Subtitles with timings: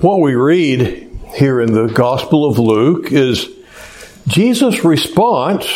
[0.00, 3.48] What we read here in the Gospel of Luke is
[4.26, 5.66] Jesus' response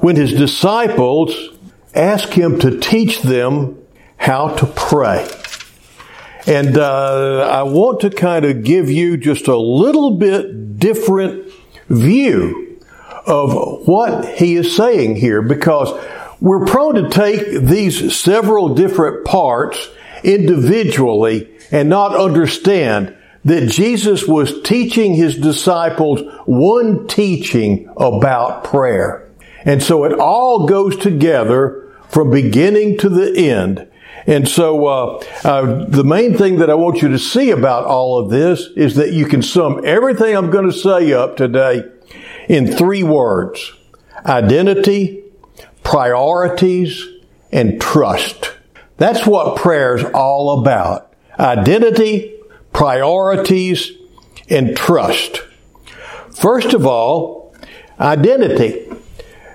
[0.00, 1.34] when his disciples
[1.94, 3.82] ask him to teach them
[4.18, 5.26] how to pray.
[6.46, 11.50] And uh, I want to kind of give you just a little bit different
[11.88, 12.78] view
[13.26, 15.90] of what he is saying here because
[16.40, 19.88] we're prone to take these several different parts
[20.24, 29.28] individually and not understand that Jesus was teaching his disciples one teaching about prayer.
[29.64, 33.88] And so it all goes together from beginning to the end.
[34.26, 38.18] And so, uh, uh, the main thing that I want you to see about all
[38.18, 41.82] of this is that you can sum everything I'm going to say up today
[42.48, 43.72] in three words.
[44.24, 45.24] Identity,
[45.82, 47.06] priorities,
[47.52, 48.53] and trust.
[48.96, 51.12] That's what prayer is all about.
[51.38, 52.34] Identity,
[52.72, 53.92] priorities,
[54.48, 55.42] and trust.
[56.30, 57.56] First of all,
[57.98, 58.90] identity.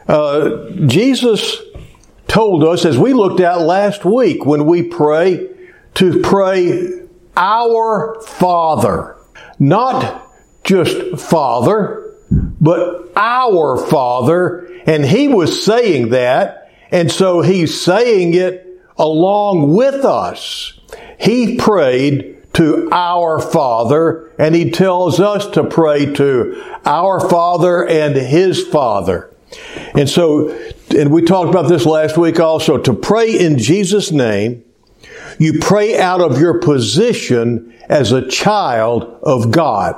[0.08, 1.62] Uh, Jesus
[2.28, 5.50] told us, as we looked at last week when we pray,
[5.96, 7.02] to pray
[7.36, 9.16] our Father.
[9.60, 10.28] Not
[10.64, 14.68] just Father, but our Father.
[14.86, 18.69] And he was saying that, and so he's saying it
[19.00, 20.74] along with us.
[21.20, 28.16] He prayed to our Father, and he tells us to pray to our Father and
[28.16, 29.34] his Father.
[29.96, 30.50] And so,
[30.96, 34.64] and we talked about this last week also, to pray in Jesus' name,
[35.40, 39.96] you pray out of your position as a child of God.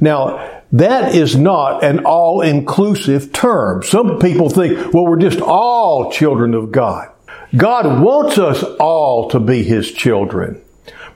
[0.00, 3.82] Now, that is not an all-inclusive term.
[3.82, 7.08] Some people think, well, we're just all children of God.
[7.56, 10.62] God wants us all to be His children.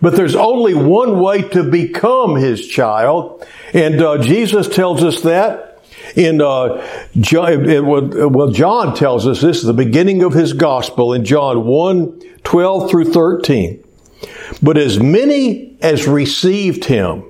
[0.00, 3.44] But there's only one way to become His child.
[3.72, 5.66] And uh, Jesus tells us that
[6.14, 6.86] in uh,
[7.18, 12.20] John, well, John tells us this is the beginning of his gospel in John 1,
[12.44, 13.84] 12 through 13.
[14.62, 17.24] But as many as received him,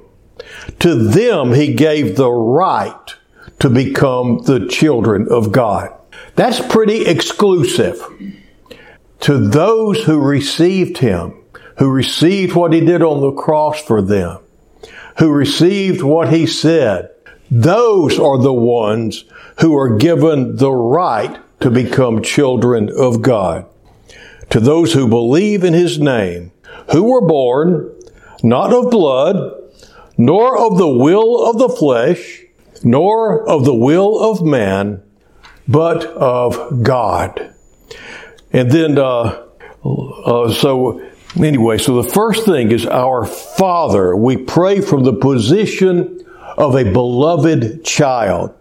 [0.81, 3.15] to them he gave the right
[3.59, 5.93] to become the children of God.
[6.35, 8.01] That's pretty exclusive.
[9.27, 11.35] To those who received him,
[11.79, 14.39] who received what he did on the cross for them,
[15.19, 17.11] who received what he said,
[17.51, 19.25] those are the ones
[19.59, 23.67] who are given the right to become children of God.
[24.51, 26.53] To those who believe in his name,
[26.93, 27.93] who were born
[28.45, 29.61] not of blood,
[30.17, 32.45] nor of the will of the flesh,
[32.85, 35.03] nor of the will of man,
[35.67, 37.56] but of God.
[38.57, 39.49] And then, uh,
[39.85, 41.07] uh, so
[41.37, 44.17] anyway, so the first thing is our Father.
[44.17, 46.25] We pray from the position
[46.57, 48.55] of a beloved child,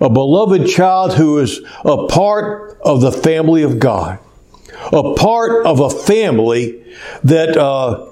[0.00, 4.20] a beloved child who is a part of the family of God,
[4.92, 6.84] a part of a family
[7.24, 8.10] that uh,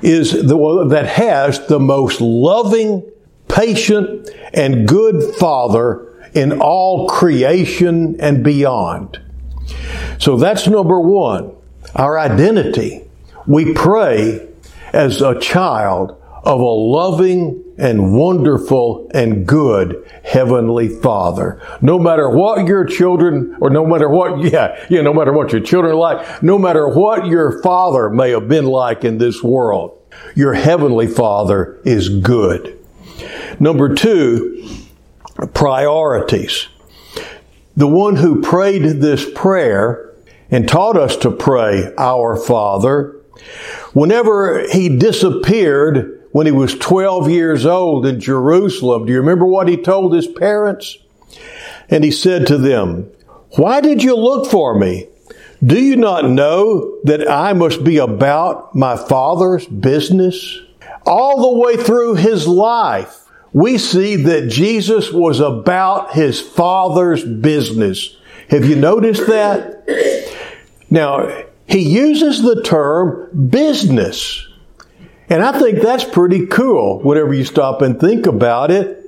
[0.00, 3.02] is the, that has the most loving,
[3.48, 9.20] patient, and good Father in all creation and beyond.
[10.22, 11.52] So that's number one,
[11.96, 13.02] our identity.
[13.44, 14.46] We pray
[14.92, 16.12] as a child
[16.44, 21.60] of a loving and wonderful and good Heavenly Father.
[21.80, 25.60] No matter what your children, or no matter what, yeah, yeah, no matter what your
[25.60, 30.00] children like, no matter what your father may have been like in this world,
[30.36, 32.78] your Heavenly Father is good.
[33.58, 34.68] Number two,
[35.52, 36.68] priorities.
[37.76, 40.11] The one who prayed this prayer
[40.52, 43.16] and taught us to pray, Our Father,
[43.92, 49.06] whenever he disappeared when he was 12 years old in Jerusalem.
[49.06, 50.98] Do you remember what he told his parents?
[51.88, 53.10] And he said to them,
[53.56, 55.08] Why did you look for me?
[55.64, 60.58] Do you not know that I must be about my Father's business?
[61.06, 68.16] All the way through his life, we see that Jesus was about his Father's business.
[68.48, 69.84] Have you noticed that?
[70.92, 71.26] Now,
[71.66, 74.46] he uses the term business.
[75.30, 78.98] And I think that's pretty cool whenever you stop and think about it.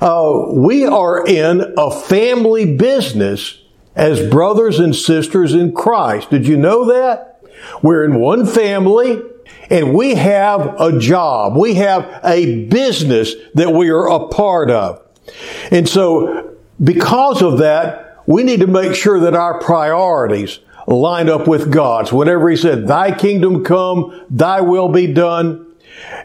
[0.00, 3.62] Uh, we are in a family business
[3.94, 6.30] as brothers and sisters in Christ.
[6.30, 7.40] Did you know that?
[7.80, 9.22] We're in one family
[9.70, 11.56] and we have a job.
[11.56, 15.00] We have a business that we are a part of.
[15.70, 21.46] And so because of that, we need to make sure that our priorities line up
[21.46, 22.12] with God's.
[22.12, 25.66] Whenever he said, thy kingdom come, thy will be done,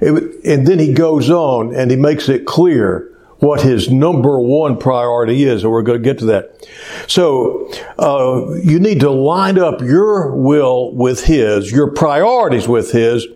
[0.02, 5.44] and then he goes on and he makes it clear what his number one priority
[5.44, 6.68] is, and we're going to get to that.
[7.08, 7.70] So,
[8.00, 13.28] uh, you need to line up your will with his, your priorities with his,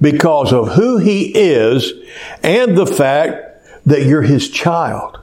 [0.00, 1.92] because of who he is
[2.42, 5.20] and the fact that you're his child.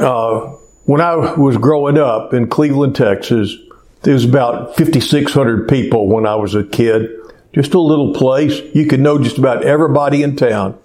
[0.00, 3.56] Uh, when I was growing up in Cleveland, Texas,
[4.04, 7.10] there was about 5,600 people when I was a kid.
[7.54, 8.60] Just a little place.
[8.74, 10.78] You could know just about everybody in town.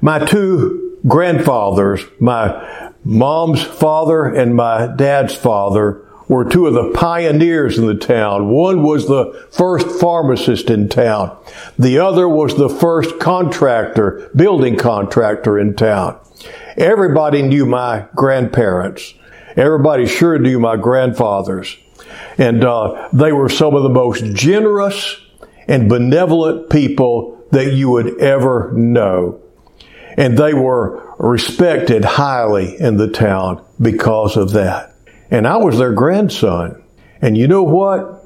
[0.00, 7.78] My two grandfathers, my mom's father and my dad's father, were two of the pioneers
[7.78, 8.48] in the town.
[8.48, 11.36] One was the first pharmacist in town.
[11.78, 16.18] The other was the first contractor, building contractor in town.
[16.76, 19.14] Everybody knew my grandparents.
[19.56, 21.76] Everybody sure knew my grandfathers.
[22.38, 25.20] And uh, they were some of the most generous
[25.68, 29.40] and benevolent people that you would ever know.
[30.16, 34.94] And they were respected highly in the town because of that.
[35.30, 36.82] And I was their grandson.
[37.20, 38.24] And you know what?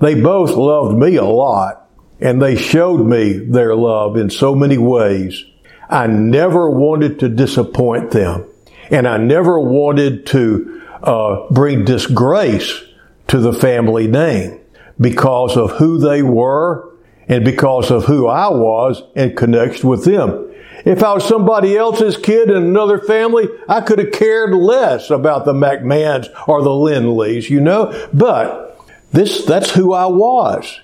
[0.00, 1.88] They both loved me a lot
[2.20, 5.44] and they showed me their love in so many ways.
[5.88, 8.46] I never wanted to disappoint them
[8.90, 12.82] and I never wanted to uh, bring disgrace
[13.30, 14.58] to the family name
[15.00, 16.92] because of who they were
[17.28, 20.52] and because of who I was in connection with them.
[20.84, 25.44] If I was somebody else's kid in another family, I could have cared less about
[25.44, 28.08] the McMahons or the Lindleys, you know?
[28.12, 28.76] But
[29.12, 30.80] this, that's who I was.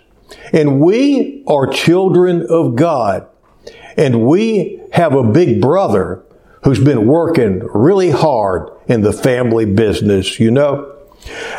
[0.52, 3.26] And we are children of God.
[3.96, 6.22] And we have a big brother
[6.62, 10.95] who's been working really hard in the family business, you know?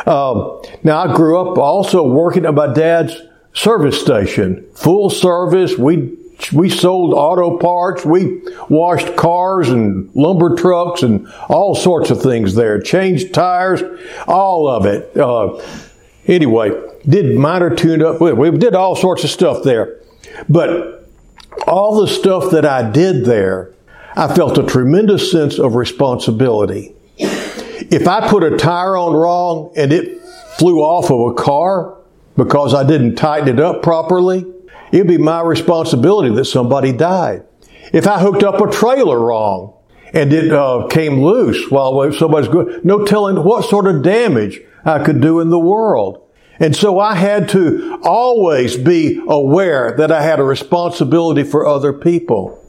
[0.06, 3.20] Um, now, I grew up also working at my dad's
[3.52, 5.76] service station, full service.
[5.76, 6.16] We
[6.52, 8.04] we sold auto parts.
[8.04, 12.80] We washed cars and lumber trucks and all sorts of things there.
[12.80, 13.82] Changed tires,
[14.26, 15.16] all of it.
[15.16, 15.60] Uh,
[16.26, 16.70] anyway,
[17.08, 18.20] did minor tune up.
[18.20, 20.00] We did all sorts of stuff there.
[20.48, 21.08] But
[21.66, 23.72] all the stuff that I did there,
[24.14, 26.94] I felt a tremendous sense of responsibility.
[27.90, 30.20] If I put a tire on wrong and it
[30.58, 31.96] flew off of a car
[32.36, 34.44] because I didn't tighten it up properly,
[34.92, 37.44] It'd be my responsibility that somebody died.
[37.92, 39.74] If I hooked up a trailer wrong
[40.12, 45.02] and it uh, came loose while somebody's good, no telling what sort of damage I
[45.04, 46.22] could do in the world.
[46.60, 51.92] And so I had to always be aware that I had a responsibility for other
[51.92, 52.64] people.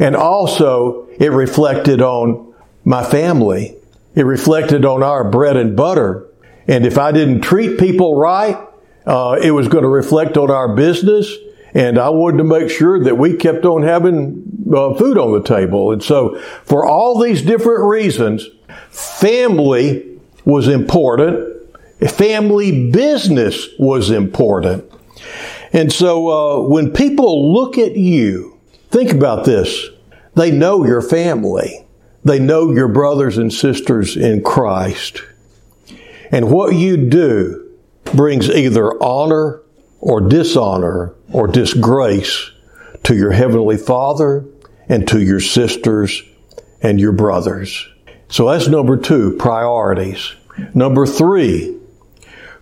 [0.00, 2.52] And also, it reflected on
[2.84, 3.76] my family.
[4.18, 6.26] It reflected on our bread and butter.
[6.66, 8.58] And if I didn't treat people right,
[9.06, 11.32] uh, it was going to reflect on our business
[11.72, 14.42] and I wanted to make sure that we kept on having
[14.74, 15.92] uh, food on the table.
[15.92, 18.48] And so, for all these different reasons,
[18.88, 21.56] family was important.
[22.10, 24.90] Family business was important.
[25.72, 28.58] And so, uh, when people look at you,
[28.90, 29.88] think about this.
[30.34, 31.86] They know your family.
[32.28, 35.22] They know your brothers and sisters in Christ.
[36.30, 37.72] And what you do
[38.14, 39.62] brings either honor
[39.98, 42.50] or dishonor or disgrace
[43.04, 44.44] to your Heavenly Father
[44.90, 46.22] and to your sisters
[46.82, 47.88] and your brothers.
[48.28, 50.34] So that's number two, priorities.
[50.74, 51.78] Number three,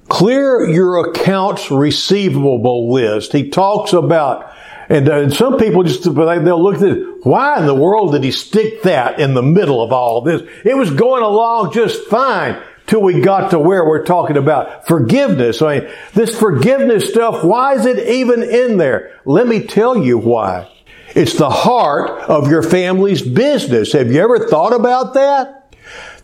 [0.08, 3.32] clear your accounts receivable list.
[3.32, 4.52] He talks about,
[4.88, 8.30] and, and some people just, they'll look at it, why in the world did he
[8.30, 10.42] stick that in the middle of all this?
[10.64, 15.60] It was going along just fine till we got to where we're talking about forgiveness.
[15.60, 19.20] I mean, this forgiveness stuff, why is it even in there?
[19.24, 20.70] Let me tell you why.
[21.08, 23.92] It's the heart of your family's business.
[23.92, 25.74] Have you ever thought about that?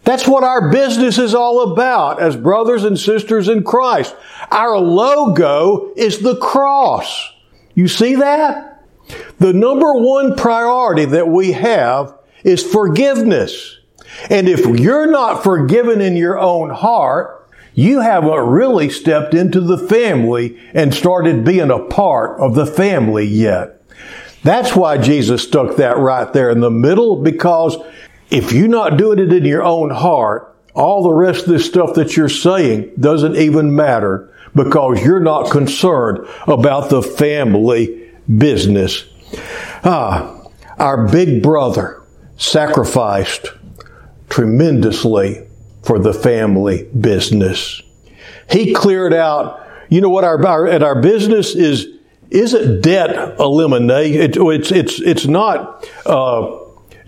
[0.05, 4.15] That's what our business is all about as brothers and sisters in Christ.
[4.51, 7.33] Our logo is the cross.
[7.75, 8.85] You see that?
[9.39, 13.79] The number one priority that we have is forgiveness.
[14.31, 19.79] And if you're not forgiven in your own heart, you haven't really stepped into the
[19.79, 23.83] family and started being a part of the family yet.
[24.43, 27.77] That's why Jesus stuck that right there in the middle because
[28.31, 31.95] if you're not doing it in your own heart, all the rest of this stuff
[31.95, 39.05] that you're saying doesn't even matter because you're not concerned about the family business.
[39.85, 40.43] Ah,
[40.79, 42.03] our big brother
[42.37, 43.47] sacrificed
[44.29, 45.47] tremendously
[45.83, 47.83] for the family business.
[48.51, 51.87] He cleared out, you know what our, our, our business is,
[52.31, 54.21] isn't debt elimination.
[54.21, 56.59] It, it's, it's, it's not uh,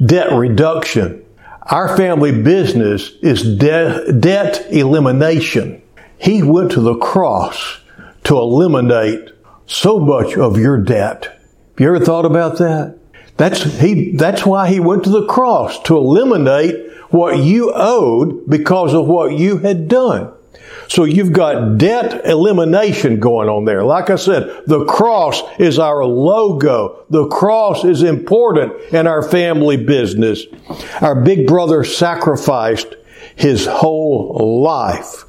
[0.04, 1.24] debt reduction.
[1.62, 5.82] Our family business is de- debt elimination.
[6.24, 7.80] He went to the cross
[8.24, 9.28] to eliminate
[9.66, 11.24] so much of your debt.
[11.26, 12.96] Have you ever thought about that?
[13.36, 18.94] That's, he, that's why he went to the cross, to eliminate what you owed because
[18.94, 20.32] of what you had done.
[20.88, 23.84] So you've got debt elimination going on there.
[23.84, 27.04] Like I said, the cross is our logo.
[27.10, 30.46] The cross is important in our family business.
[31.02, 32.96] Our big brother sacrificed
[33.36, 35.24] his whole life,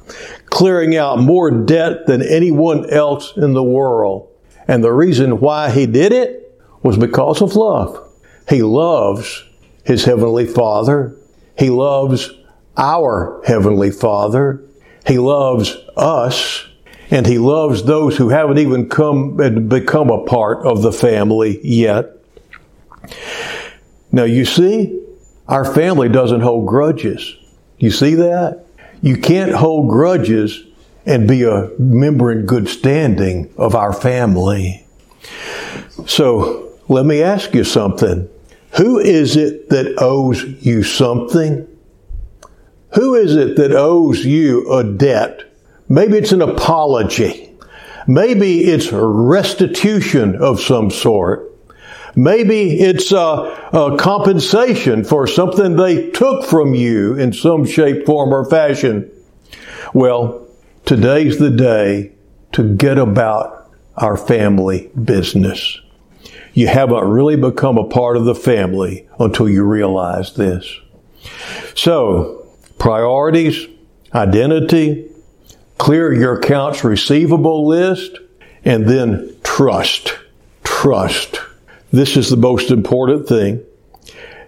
[0.56, 4.26] clearing out more debt than anyone else in the world.
[4.66, 8.02] And the reason why he did it was because of love.
[8.48, 9.44] He loves
[9.84, 11.14] his heavenly father.
[11.58, 12.30] He loves
[12.74, 14.64] our heavenly father.
[15.06, 16.66] He loves us
[17.10, 21.60] and he loves those who haven't even come and become a part of the family
[21.62, 22.16] yet.
[24.10, 25.04] Now you see,
[25.48, 27.36] our family doesn't hold grudges.
[27.76, 28.65] You see that?
[29.06, 30.64] You can't hold grudges
[31.06, 34.84] and be a member in good standing of our family.
[36.06, 38.28] So let me ask you something.
[38.78, 41.68] Who is it that owes you something?
[42.94, 45.52] Who is it that owes you a debt?
[45.88, 47.52] Maybe it's an apology.
[48.08, 51.55] Maybe it's restitution of some sort.
[52.16, 58.32] Maybe it's a, a, compensation for something they took from you in some shape, form,
[58.32, 59.10] or fashion.
[59.92, 60.48] Well,
[60.86, 62.12] today's the day
[62.52, 65.78] to get about our family business.
[66.54, 70.74] You haven't really become a part of the family until you realize this.
[71.74, 73.68] So, priorities,
[74.14, 75.10] identity,
[75.76, 78.18] clear your accounts receivable list,
[78.64, 80.16] and then trust.
[80.64, 81.40] Trust.
[81.92, 83.64] This is the most important thing.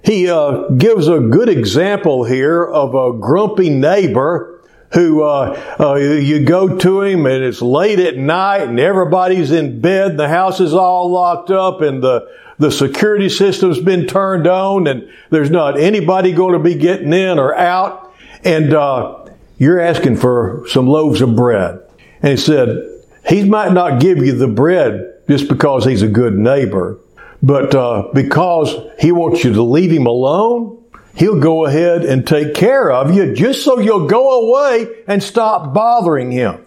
[0.05, 6.45] He uh, gives a good example here of a grumpy neighbor who uh, uh, you
[6.45, 10.61] go to him and it's late at night and everybody's in bed, and the house
[10.61, 12.29] is all locked up, and the
[12.59, 17.39] the security system's been turned on, and there's not anybody going to be getting in
[17.39, 18.09] or out
[18.45, 19.27] and uh,
[19.59, 21.81] you're asking for some loaves of bread.
[22.23, 22.85] And he said,
[23.29, 26.99] he might not give you the bread just because he's a good neighbor,
[27.43, 30.83] but uh, because he wants you to leave him alone,
[31.15, 35.73] he'll go ahead and take care of you just so you'll go away and stop
[35.75, 36.65] bothering him.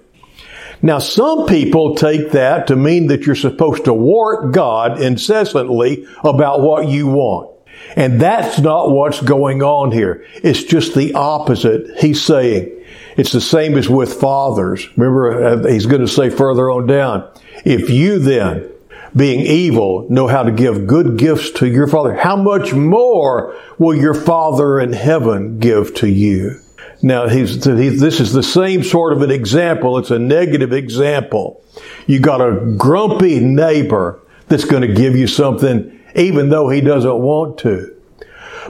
[0.81, 6.61] Now, some people take that to mean that you're supposed to wart God incessantly about
[6.61, 7.51] what you want.
[7.95, 10.25] And that's not what's going on here.
[10.35, 11.99] It's just the opposite.
[11.99, 12.83] He's saying
[13.17, 14.87] it's the same as with fathers.
[14.97, 17.29] Remember, uh, he's going to say further on down,
[17.63, 18.70] if you then,
[19.15, 23.95] being evil, know how to give good gifts to your father, how much more will
[23.95, 26.59] your father in heaven give to you?
[27.01, 29.97] Now, he's, he's, this is the same sort of an example.
[29.97, 31.63] It's a negative example.
[32.05, 37.17] You got a grumpy neighbor that's going to give you something even though he doesn't
[37.17, 37.95] want to.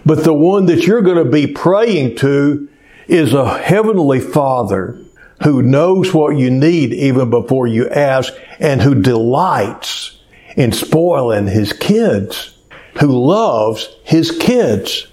[0.05, 2.69] But the one that you're going to be praying to
[3.07, 4.99] is a heavenly father
[5.43, 10.20] who knows what you need even before you ask and who delights
[10.55, 12.57] in spoiling his kids,
[12.99, 15.07] who loves his kids.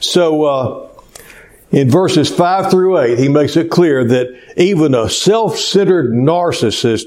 [0.00, 0.88] So, uh,
[1.72, 7.04] in verses 5 through 8, he makes it clear that even a self-centered narcissist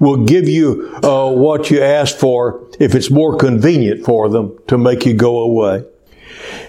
[0.00, 4.76] will give you uh, what you ask for if it's more convenient for them to
[4.76, 5.84] make you go away.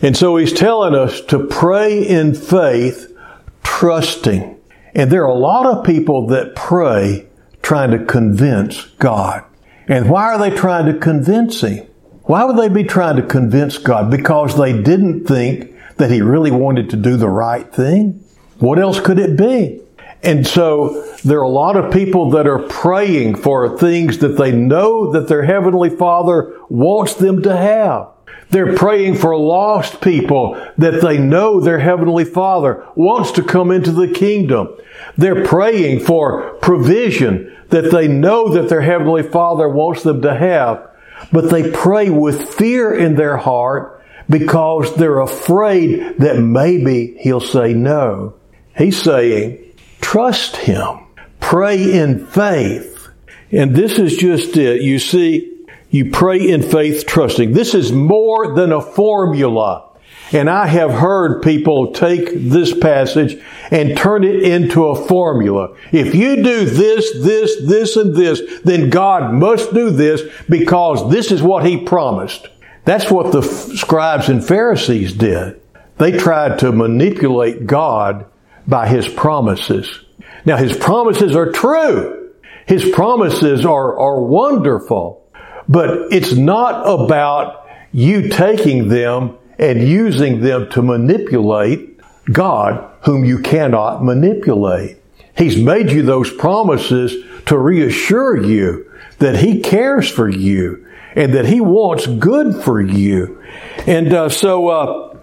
[0.04, 3.18] And so he's telling us to pray in faith,
[3.64, 4.60] trusting.
[4.94, 7.28] And there are a lot of people that pray
[7.64, 9.44] trying to convince God.
[9.90, 11.86] And why are they trying to convince Him?
[12.24, 14.12] Why would they be trying to convince God?
[14.12, 18.24] Because they didn't think that he really wanted to do the right thing?
[18.60, 19.82] What else could it be?
[20.22, 24.52] And so there are a lot of people that are praying for things that they
[24.52, 28.10] know that their Heavenly Father wants them to have.
[28.50, 33.92] They're praying for lost people that they know their Heavenly Father wants to come into
[33.92, 34.70] the kingdom.
[35.18, 40.90] They're praying for provision that they know that their Heavenly Father wants them to have,
[41.32, 47.74] but they pray with fear in their heart because they're afraid that maybe he'll say
[47.74, 48.36] no.
[48.78, 49.60] He's saying,
[50.02, 51.00] trust him.
[51.40, 53.10] Pray in faith.
[53.52, 54.82] And this is just it.
[54.82, 57.54] You see, you pray in faith trusting.
[57.54, 59.89] This is more than a formula.
[60.32, 65.76] And I have heard people take this passage and turn it into a formula.
[65.92, 71.32] If you do this, this, this, and this, then God must do this because this
[71.32, 72.48] is what He promised.
[72.86, 75.60] That's what the scribes and Pharisees did.
[75.98, 78.26] They tried to manipulate God
[78.68, 80.06] by His promises.
[80.46, 82.32] Now His promises are true.
[82.68, 85.28] His promises are, are wonderful.
[85.68, 92.00] But it's not about you taking them and using them to manipulate
[92.32, 94.98] God, whom you cannot manipulate.
[95.38, 98.90] He's made you those promises to reassure you
[99.20, 103.44] that He cares for you and that He wants good for you.
[103.86, 105.18] And uh, so uh,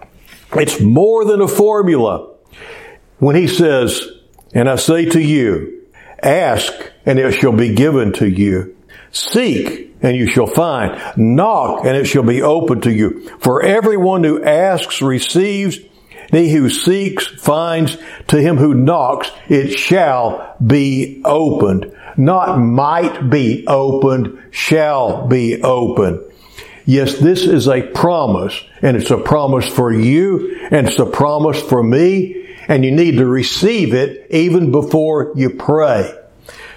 [0.53, 2.31] it's more than a formula.
[3.19, 4.07] When He says,
[4.53, 5.83] and I say to you,
[6.21, 6.73] ask
[7.05, 8.76] and it shall be given to you.
[9.11, 11.17] Seek and you shall find.
[11.17, 13.29] Knock, and it shall be opened to you.
[13.39, 15.79] For everyone who asks receives,
[16.31, 17.97] he who seeks finds,
[18.27, 21.93] to him who knocks it shall be opened.
[22.17, 26.21] Not might be opened, shall be opened.
[26.85, 31.61] Yes, this is a promise, and it's a promise for you, and it's a promise
[31.61, 36.13] for me, and you need to receive it even before you pray.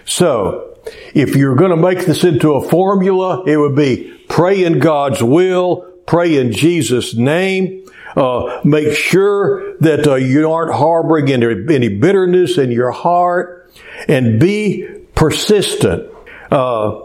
[0.04, 0.69] So,
[1.14, 5.22] if you're going to make this into a formula, it would be pray in God's
[5.22, 11.88] will, pray in Jesus' name, uh, make sure that uh, you aren't harboring any, any,
[11.88, 13.72] bitterness in your heart,
[14.08, 16.10] and be persistent.
[16.50, 17.02] Uh,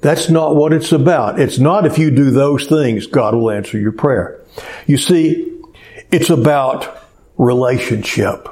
[0.00, 1.40] that's not what it's about.
[1.40, 4.40] It's not if you do those things, God will answer your prayer.
[4.86, 5.52] You see,
[6.10, 7.02] it's about
[7.36, 8.48] relationship.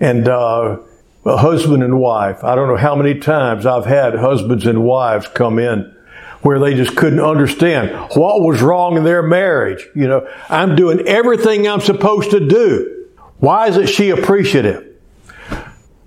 [0.00, 0.78] And uh,
[1.24, 2.44] a husband and wife.
[2.44, 5.94] I don't know how many times I've had husbands and wives come in
[6.42, 9.86] where they just couldn't understand what was wrong in their marriage.
[9.94, 13.06] You know, I'm doing everything I'm supposed to do.
[13.38, 14.84] Why isn't she appreciative?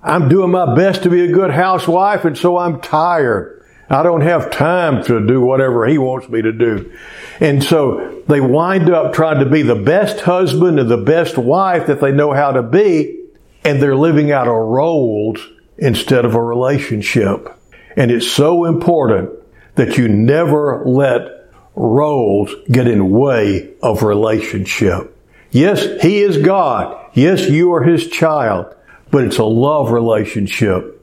[0.04, 3.64] I'm doing my best to be a good housewife and so I'm tired.
[3.90, 6.98] I don't have time to do whatever he wants me to do.
[7.42, 11.88] And so they wind up trying to be the best husband and the best wife
[11.88, 13.21] that they know how to be
[13.64, 15.40] and they're living out of roles
[15.78, 17.48] instead of a relationship.
[17.96, 19.32] And it's so important
[19.76, 25.18] that you never let roles get in way of relationship.
[25.52, 27.10] Yes, He is God.
[27.14, 28.74] Yes, you are His child,
[29.10, 30.98] but it's a love relationship.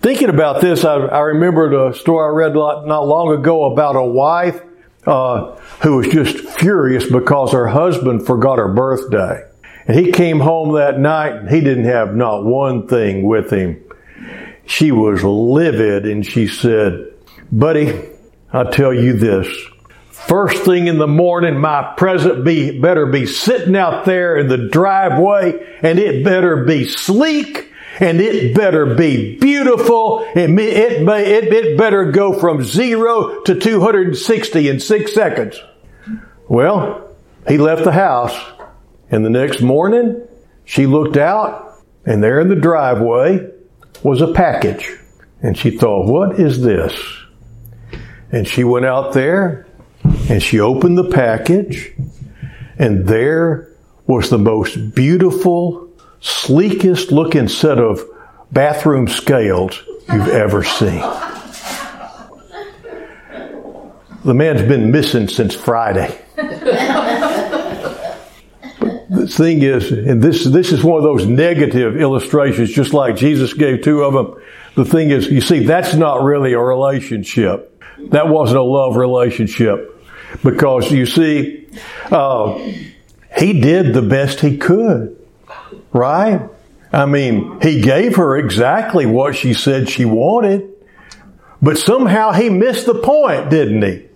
[0.00, 4.04] Thinking about this, I, I remembered a story I read not long ago about a
[4.04, 4.60] wife
[5.06, 9.44] uh, who was just furious because her husband forgot her birthday.
[9.86, 13.82] And he came home that night and he didn't have not one thing with him.
[14.66, 17.12] She was livid and she said,
[17.50, 18.08] Buddy,
[18.52, 19.48] I tell you this.
[20.10, 24.68] First thing in the morning, my present be, better be sitting out there in the
[24.68, 30.20] driveway and it better be sleek and it better be beautiful.
[30.34, 35.60] It, it, it, it better go from zero to 260 in six seconds.
[36.48, 37.16] Well,
[37.48, 38.38] he left the house
[39.12, 40.26] and the next morning,
[40.64, 41.74] she looked out,
[42.06, 43.46] and there in the driveway
[44.02, 44.90] was a package.
[45.42, 46.98] And she thought, what is this?
[48.30, 49.66] And she went out there
[50.30, 51.92] and she opened the package,
[52.78, 53.68] and there
[54.06, 58.02] was the most beautiful, sleekest looking set of
[58.50, 61.02] bathroom scales you've ever seen.
[64.24, 66.18] The man's been missing since Friday.
[69.22, 73.54] the thing is, and this, this is one of those negative illustrations, just like Jesus
[73.54, 74.42] gave two of them.
[74.74, 77.68] The thing is, you see, that's not really a relationship.
[78.10, 79.88] That wasn't a love relationship.
[80.42, 81.68] Because you see,
[82.10, 82.58] uh,
[83.36, 85.16] he did the best he could.
[85.92, 86.40] Right?
[86.92, 90.68] I mean, he gave her exactly what she said she wanted.
[91.60, 94.08] But somehow he missed the point, didn't he?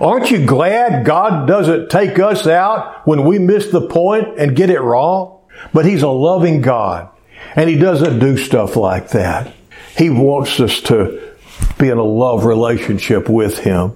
[0.00, 4.70] Aren't you glad God doesn't take us out when we miss the point and get
[4.70, 5.40] it wrong?
[5.72, 7.08] But He's a loving God
[7.56, 9.52] and He doesn't do stuff like that.
[9.96, 11.34] He wants us to
[11.78, 13.92] be in a love relationship with Him.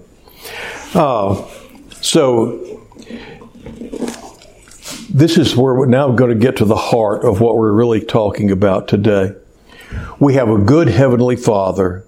[0.94, 1.46] Uh,
[2.00, 2.64] so,
[5.10, 8.04] this is where we're now going to get to the heart of what we're really
[8.04, 9.34] talking about today.
[10.20, 12.04] We have a good Heavenly Father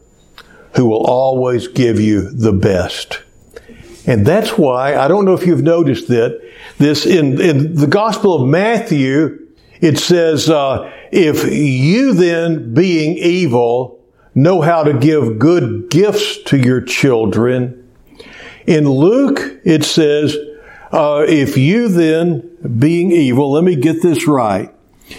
[0.76, 3.22] who will always give you the best.
[4.11, 6.40] And that's why, I don't know if you've noticed that,
[6.79, 9.46] this in, in the Gospel of Matthew,
[9.81, 14.01] it says, uh, if you then, being evil,
[14.35, 17.88] know how to give good gifts to your children.
[18.66, 20.37] In Luke, it says,
[20.90, 24.75] uh, if you then, being evil, let me get this right.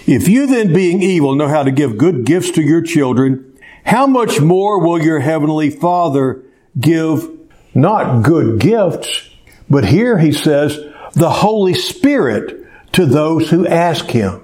[0.06, 4.06] If you then, being evil, know how to give good gifts to your children, how
[4.06, 6.42] much more will your heavenly Father
[6.78, 7.41] give
[7.74, 9.28] not good gifts,
[9.68, 10.78] but here he says,
[11.14, 14.42] the Holy Spirit to those who ask him.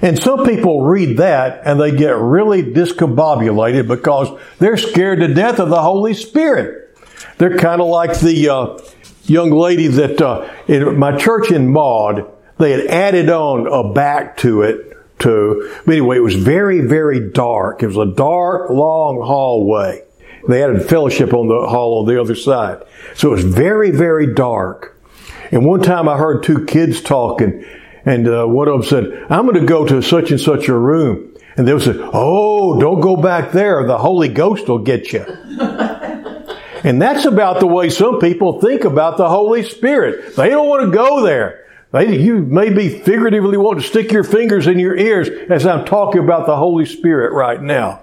[0.00, 5.58] And some people read that and they get really discombobulated because they're scared to death
[5.58, 6.96] of the Holy Spirit.
[7.38, 8.78] They're kind of like the uh,
[9.24, 14.36] young lady that uh, in my church in Maud, they had added on a back
[14.38, 14.84] to it.
[15.20, 17.82] To anyway, it was very, very dark.
[17.82, 20.04] It was a dark, long hallway.
[20.48, 22.82] They added fellowship on the hall on the other side,
[23.14, 24.98] so it was very, very dark.
[25.50, 27.64] And one time I heard two kids talking,
[28.04, 30.76] and uh, one of them said, I'm going to go to such and such a
[30.76, 31.34] room.
[31.56, 33.86] And they said, Oh, don't go back there.
[33.86, 35.20] The Holy Ghost will get you.
[36.84, 40.36] and that's about the way some people think about the Holy Spirit.
[40.36, 41.66] They don't want to go there.
[41.90, 46.22] They, you maybe figuratively want to stick your fingers in your ears as I'm talking
[46.22, 48.02] about the Holy Spirit right now.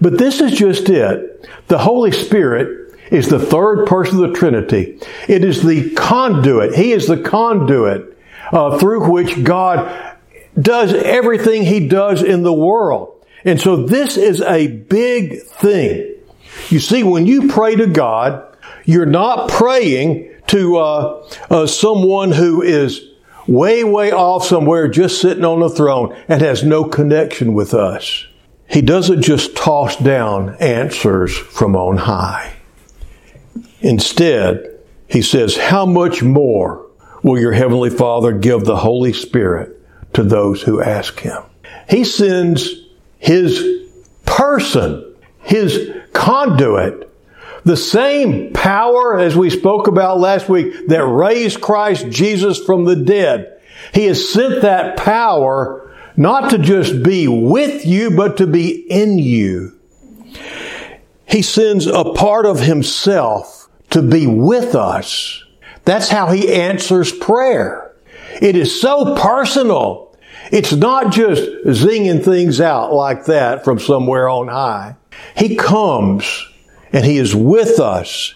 [0.00, 1.48] But this is just it.
[1.68, 4.98] The Holy Spirit is the third person of the Trinity.
[5.28, 6.74] It is the conduit.
[6.74, 8.16] He is the conduit
[8.52, 10.16] uh, through which God
[10.60, 13.24] does everything He does in the world.
[13.44, 16.14] And so this is a big thing.
[16.70, 22.62] You see, when you pray to God, you're not praying to uh, uh, someone who
[22.62, 23.10] is
[23.46, 28.26] way, way off somewhere, just sitting on a throne and has no connection with us.
[28.74, 32.54] He doesn't just toss down answers from on high.
[33.80, 36.84] Instead, he says, How much more
[37.22, 39.80] will your Heavenly Father give the Holy Spirit
[40.14, 41.40] to those who ask Him?
[41.88, 42.68] He sends
[43.18, 43.86] His
[44.26, 47.14] person, His conduit,
[47.62, 52.96] the same power as we spoke about last week that raised Christ Jesus from the
[52.96, 53.60] dead.
[53.92, 55.83] He has sent that power
[56.16, 59.78] not to just be with you, but to be in you.
[61.26, 65.44] He sends a part of Himself to be with us.
[65.84, 67.92] That's how he answers prayer.
[68.40, 70.16] It is so personal.
[70.50, 74.96] It's not just zinging things out like that from somewhere on high.
[75.36, 76.46] He comes
[76.92, 78.34] and he is with us.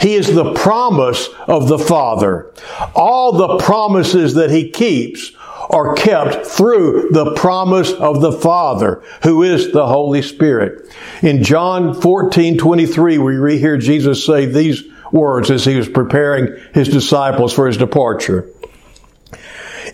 [0.00, 2.52] He is the promise of the Father.
[2.94, 5.32] All the promises that he keeps
[5.70, 10.94] are kept through the promise of the Father, who is the Holy Spirit.
[11.22, 16.88] In John 14, 23, we hear Jesus say these words as he was preparing his
[16.88, 18.48] disciples for his departure.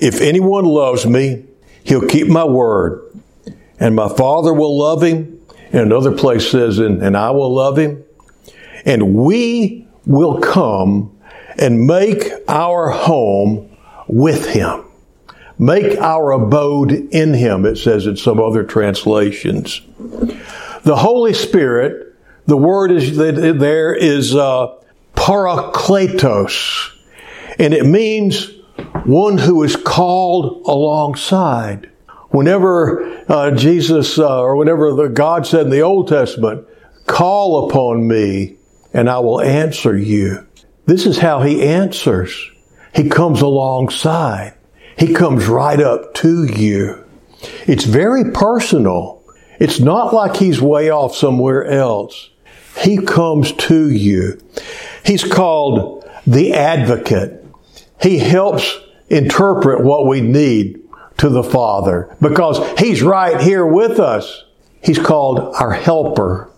[0.00, 1.44] If anyone loves me,
[1.84, 3.02] he'll keep my word,
[3.78, 5.40] and my Father will love him.
[5.72, 8.02] And another place says, and, and I will love him.
[8.84, 11.16] And we will come
[11.56, 13.76] and make our home
[14.08, 14.89] with him.
[15.60, 19.82] Make our abode in him, it says in some other translations.
[20.84, 24.74] The Holy Spirit, the word is there is uh,
[25.14, 26.96] parakletos,
[27.58, 28.50] and it means
[29.04, 31.90] one who is called alongside.
[32.30, 36.66] Whenever uh, Jesus uh, or whenever the God said in the Old Testament,
[37.04, 38.56] "Call upon me,
[38.94, 40.46] and I will answer you,"
[40.86, 42.50] this is how He answers.
[42.94, 44.54] He comes alongside.
[45.00, 47.02] He comes right up to you.
[47.66, 49.24] It's very personal.
[49.58, 52.28] It's not like He's way off somewhere else.
[52.76, 54.38] He comes to you.
[55.02, 57.42] He's called the advocate.
[58.02, 60.82] He helps interpret what we need
[61.16, 64.44] to the Father because He's right here with us.
[64.82, 66.50] He's called our helper.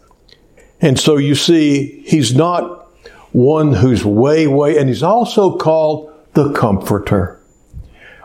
[0.80, 2.90] And so you see, He's not
[3.30, 7.38] one who's way, way, and He's also called the comforter.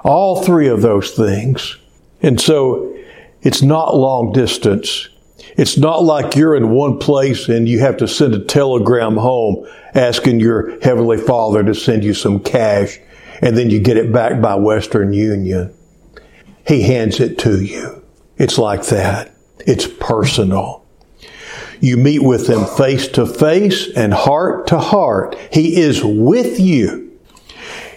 [0.03, 1.77] All three of those things.
[2.21, 2.95] And so
[3.41, 5.09] it's not long distance.
[5.55, 9.67] It's not like you're in one place and you have to send a telegram home
[9.93, 12.99] asking your Heavenly Father to send you some cash
[13.41, 15.73] and then you get it back by Western Union.
[16.67, 18.03] He hands it to you.
[18.37, 19.33] It's like that.
[19.59, 20.85] It's personal.
[21.79, 25.37] You meet with him face to face and heart to heart.
[25.51, 27.06] He is with you.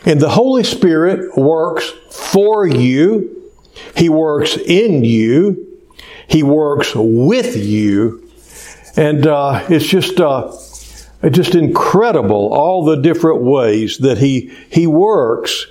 [0.05, 3.53] And the Holy Spirit works for you.
[3.97, 5.67] He works in you.
[6.27, 8.29] He works with you.
[8.97, 10.53] And uh, it's just uh,
[11.31, 15.67] just incredible all the different ways that he he works.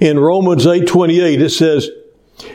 [0.00, 1.88] In Romans 8:28 it says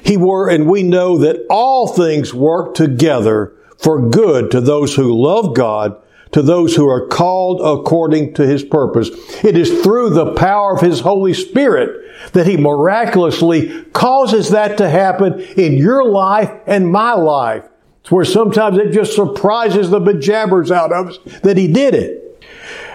[0.03, 5.15] he were and we know that all things work together for good to those who
[5.15, 5.95] love God,
[6.31, 9.09] to those who are called according to his purpose.
[9.43, 14.89] It is through the power of his Holy Spirit that he miraculously causes that to
[14.89, 17.65] happen in your life and my life.
[18.01, 22.45] It's where sometimes it just surprises the bejabbers out of us that he did it.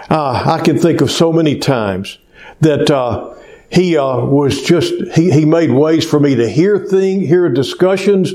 [0.09, 2.17] Uh, I can think of so many times
[2.61, 3.33] that uh,
[3.73, 8.31] he uh, was just he, he made ways for me to hear things, hear discussions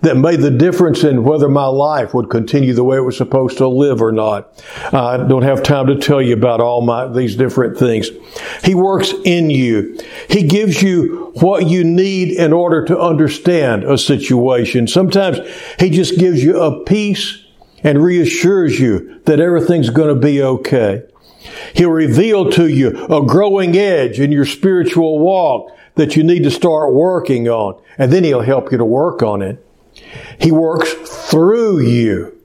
[0.00, 3.58] that made the difference in whether my life would continue the way it was supposed
[3.58, 4.64] to live or not.
[4.92, 8.08] I don't have time to tell you about all my these different things.
[8.64, 9.98] He works in you.
[10.30, 14.88] He gives you what you need in order to understand a situation.
[14.88, 15.38] Sometimes
[15.78, 17.44] he just gives you a peace
[17.84, 21.02] and reassures you that everything's going to be okay.
[21.74, 26.50] He'll reveal to you a growing edge in your spiritual walk that you need to
[26.50, 29.64] start working on, and then He'll help you to work on it.
[30.40, 30.92] He works
[31.30, 32.38] through you.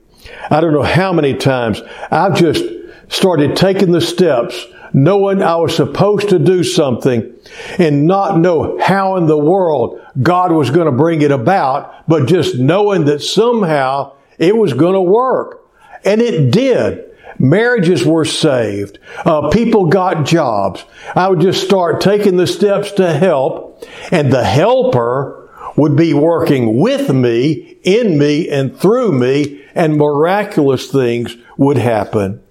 [0.50, 2.64] I don't know how many times I've just
[3.08, 7.34] started taking the steps knowing I was supposed to do something
[7.78, 12.26] and not know how in the world God was going to bring it about, but
[12.26, 15.66] just knowing that somehow it was going to work.
[16.04, 17.13] And it did.
[17.38, 18.98] Marriages were saved.
[19.24, 20.84] Uh, people got jobs.
[21.14, 26.78] I would just start taking the steps to help, and the helper would be working
[26.78, 32.42] with me, in me, and through me, and miraculous things would happen.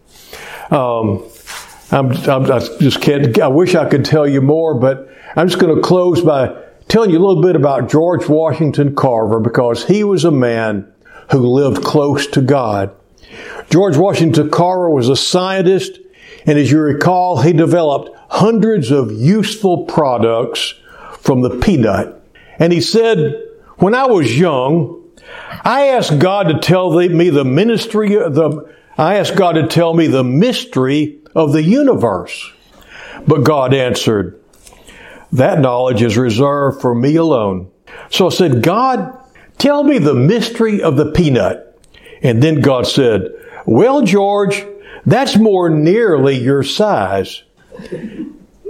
[0.70, 1.24] Um,
[1.92, 5.60] I'm, I'm, i just can't, I wish I could tell you more, but I'm just
[5.60, 10.04] going to close by telling you a little bit about George Washington Carver because he
[10.04, 10.92] was a man
[11.32, 12.94] who lived close to God.
[13.70, 16.00] George Washington Carver was a scientist,
[16.46, 20.74] and as you recall, he developed hundreds of useful products
[21.20, 22.22] from the peanut.
[22.60, 23.42] And he said,
[23.78, 25.02] when I was young,
[25.64, 30.08] I asked God to tell me the ministry, the, I asked God to tell me
[30.08, 32.52] the mystery of the universe.
[33.28, 34.40] But God answered,
[35.32, 37.72] that knowledge is reserved for me alone.
[38.10, 39.18] So I said, God,
[39.58, 41.80] tell me the mystery of the peanut.
[42.22, 43.30] And then God said,
[43.66, 44.66] well, George,
[45.06, 47.44] that's more nearly your size.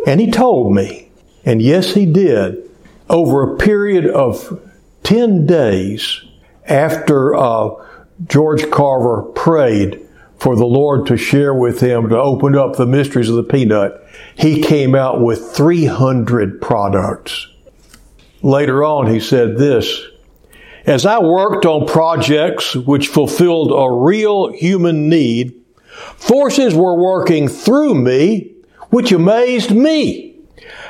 [0.07, 1.09] And he told me,
[1.45, 2.69] and yes, he did,
[3.09, 4.61] over a period of
[5.03, 6.23] 10 days
[6.67, 7.69] after uh,
[8.27, 9.99] George Carver prayed
[10.37, 13.93] for the Lord to share with him to open up the mysteries of the peanut,
[14.35, 17.47] he came out with 300 products.
[18.41, 20.01] Later on, he said this
[20.85, 25.53] as I worked on projects which fulfilled a real human need,
[26.15, 28.53] forces were working through me
[28.93, 30.35] which amazed me.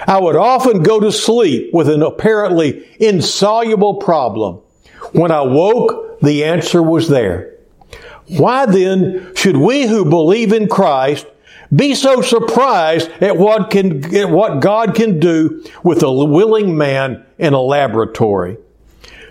[0.06, 4.60] I would often go to sleep with an apparently insoluble problem.
[5.14, 7.56] When I woke, the answer was there.
[8.28, 11.26] Why then should we who believe in Christ
[11.74, 17.26] be so surprised at what can, at what God can do with a willing man
[17.38, 18.58] in a laboratory?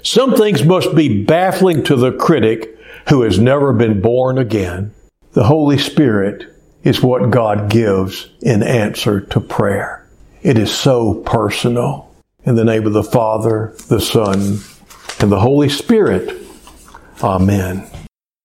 [0.02, 2.76] Some things must be baffling to the critic
[3.08, 4.92] who has never been born again.
[5.32, 10.06] The Holy Spirit is what God gives in answer to prayer.
[10.42, 12.12] It is so personal.
[12.44, 14.58] In the name of the Father, the Son,
[15.20, 16.42] and the Holy Spirit.
[17.22, 17.88] Amen.